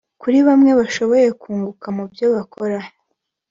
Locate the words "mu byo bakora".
1.97-2.77